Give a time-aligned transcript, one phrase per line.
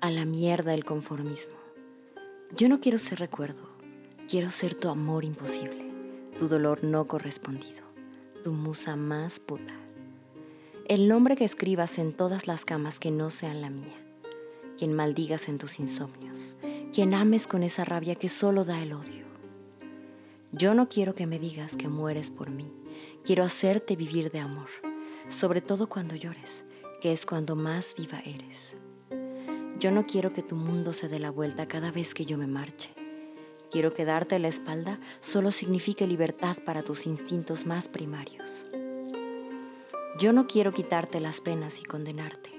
[0.00, 1.56] A la mierda el conformismo.
[2.56, 3.62] Yo no quiero ser recuerdo,
[4.28, 5.90] quiero ser tu amor imposible,
[6.38, 7.82] tu dolor no correspondido,
[8.44, 9.74] tu musa más puta.
[10.86, 13.96] El nombre que escribas en todas las camas que no sean la mía,
[14.78, 16.54] quien maldigas en tus insomnios,
[16.92, 19.26] quien ames con esa rabia que solo da el odio.
[20.52, 22.72] Yo no quiero que me digas que mueres por mí,
[23.24, 24.68] quiero hacerte vivir de amor,
[25.28, 26.62] sobre todo cuando llores,
[27.02, 28.76] que es cuando más viva eres.
[29.80, 32.48] Yo no quiero que tu mundo se dé la vuelta cada vez que yo me
[32.48, 32.90] marche.
[33.70, 38.66] Quiero que darte la espalda solo signifique libertad para tus instintos más primarios.
[40.18, 42.50] Yo no quiero quitarte las penas y condenarte.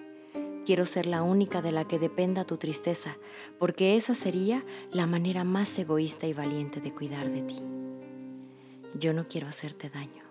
[0.66, 3.18] Quiero ser la única de la que dependa tu tristeza,
[3.58, 4.64] porque esa sería
[4.94, 7.58] la manera más egoísta y valiente de cuidar de ti.
[8.98, 10.24] Yo no quiero hacerte daño.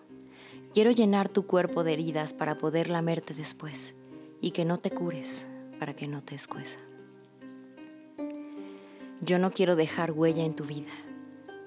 [0.72, 3.94] Quiero llenar tu cuerpo de heridas para poder lamerte después
[4.40, 5.46] y que no te cures
[5.78, 6.78] para que no te escueza.
[9.20, 10.92] Yo no quiero dejar huella en tu vida.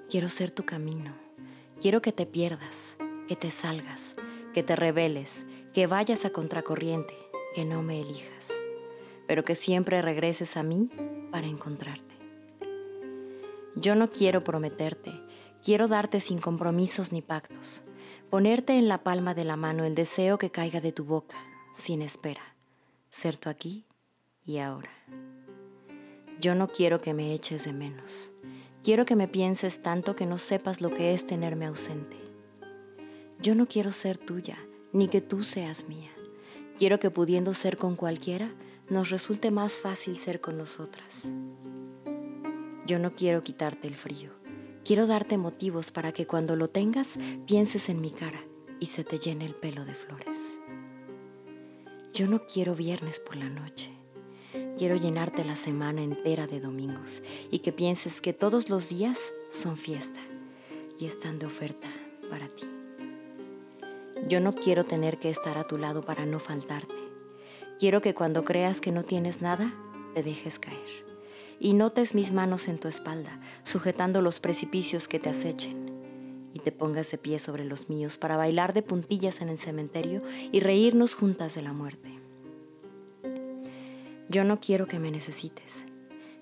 [0.10, 1.12] Quiero ser tu camino.
[1.82, 2.96] Quiero que te pierdas,
[3.28, 4.16] que te salgas,
[4.54, 7.14] que te rebeles, que vayas a contracorriente,
[7.54, 8.52] que no me elijas,
[9.28, 10.90] pero que siempre regreses a mí
[11.32, 12.16] para encontrarte.
[13.76, 15.12] Yo no quiero prometerte,
[15.64, 17.82] quiero darte sin compromisos ni pactos,
[18.30, 21.38] ponerte en la palma de la mano el deseo que caiga de tu boca,
[21.74, 22.56] sin espera,
[23.10, 23.86] ser tú aquí
[24.46, 24.92] y ahora.
[26.40, 28.32] Yo no quiero que me eches de menos.
[28.84, 32.18] Quiero que me pienses tanto que no sepas lo que es tenerme ausente.
[33.40, 34.58] Yo no quiero ser tuya,
[34.92, 36.10] ni que tú seas mía.
[36.80, 38.52] Quiero que pudiendo ser con cualquiera,
[38.90, 41.32] nos resulte más fácil ser con nosotras.
[42.88, 44.32] Yo no quiero quitarte el frío.
[44.84, 48.44] Quiero darte motivos para que cuando lo tengas pienses en mi cara
[48.80, 50.60] y se te llene el pelo de flores.
[52.14, 53.91] Yo no quiero viernes por la noche.
[54.78, 59.78] Quiero llenarte la semana entera de domingos y que pienses que todos los días son
[59.78, 60.20] fiesta
[61.00, 61.88] y están de oferta
[62.30, 62.68] para ti.
[64.28, 66.96] Yo no quiero tener que estar a tu lado para no faltarte.
[67.80, 69.74] Quiero que cuando creas que no tienes nada,
[70.14, 71.12] te dejes caer
[71.62, 75.92] y notes mis manos en tu espalda, sujetando los precipicios que te acechen,
[76.54, 80.22] y te pongas de pie sobre los míos para bailar de puntillas en el cementerio
[80.52, 82.21] y reírnos juntas de la muerte.
[84.32, 85.84] Yo no quiero que me necesites.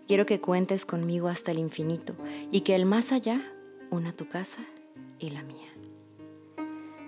[0.05, 2.15] Quiero que cuentes conmigo hasta el infinito
[2.51, 3.41] y que el más allá
[3.89, 4.63] una tu casa
[5.17, 5.71] y la mía.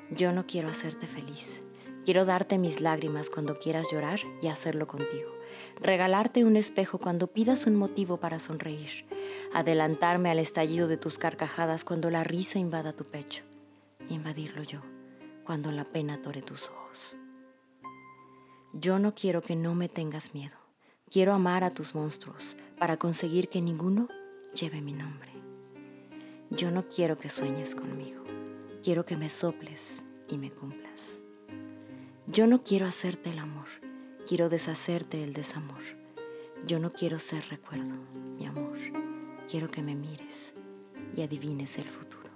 [0.09, 1.59] Yo no quiero hacerte feliz.
[2.03, 5.30] Quiero darte mis lágrimas cuando quieras llorar y hacerlo contigo.
[5.80, 9.06] Regalarte un espejo cuando pidas un motivo para sonreír.
[9.53, 13.44] Adelantarme al estallido de tus carcajadas cuando la risa invada tu pecho.
[14.09, 14.81] Invadirlo yo
[15.46, 17.18] cuando la pena tore tus ojos.
[18.74, 20.61] Yo no quiero que no me tengas miedo.
[21.12, 24.08] Quiero amar a tus monstruos para conseguir que ninguno
[24.54, 25.30] lleve mi nombre.
[26.50, 28.24] Yo no quiero que sueñes conmigo.
[28.82, 31.20] Quiero que me soples y me cumplas.
[32.28, 33.68] Yo no quiero hacerte el amor.
[34.26, 35.82] Quiero deshacerte el desamor.
[36.66, 38.00] Yo no quiero ser recuerdo,
[38.38, 38.78] mi amor.
[39.50, 40.56] Quiero que me mires
[41.14, 42.32] y adivines el futuro.